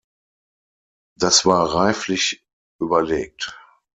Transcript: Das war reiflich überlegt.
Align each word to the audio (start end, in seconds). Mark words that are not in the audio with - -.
Das 1.15 1.45
war 1.45 1.75
reiflich 1.75 2.43
überlegt. 2.79 3.55